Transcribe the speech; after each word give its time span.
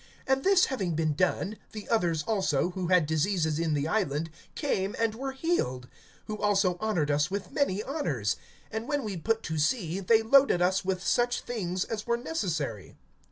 (9)And 0.27 0.41
this 0.41 0.65
having 0.65 0.95
been 0.95 1.13
done, 1.13 1.57
the 1.73 1.87
others 1.87 2.23
also, 2.23 2.71
who 2.71 2.87
had 2.87 3.05
diseases 3.05 3.59
in 3.59 3.75
the 3.75 3.87
island, 3.87 4.31
came 4.55 4.95
and 4.97 5.13
were 5.13 5.31
healed; 5.33 5.87
(10)who 6.27 6.39
also 6.41 6.77
honored 6.79 7.11
us 7.11 7.29
with 7.29 7.51
many 7.51 7.83
honors; 7.83 8.35
and 8.71 8.87
when 8.87 9.03
we 9.03 9.15
put 9.15 9.43
to 9.43 9.59
sea, 9.59 9.99
they 9.99 10.23
loaded 10.23 10.59
us 10.59 10.83
with 10.83 11.03
such 11.03 11.41
things 11.41 11.83
as 11.85 12.07
were 12.07 12.17
necessary. 12.17 12.95